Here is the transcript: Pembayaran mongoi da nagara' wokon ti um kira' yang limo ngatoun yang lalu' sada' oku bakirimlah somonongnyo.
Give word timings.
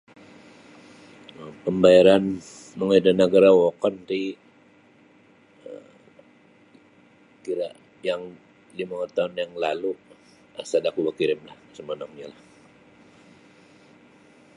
Pembayaran 1.65 2.23
mongoi 2.77 3.01
da 3.05 3.11
nagara' 3.19 3.57
wokon 3.59 3.95
ti 4.07 4.19
um 5.71 5.85
kira' 7.43 7.73
yang 8.07 8.21
limo 8.77 8.93
ngatoun 8.97 9.31
yang 9.39 9.51
lalu' 9.63 10.01
sada' 10.69 10.91
oku 10.91 11.01
bakirimlah 11.07 11.57
somonongnyo. 11.75 12.27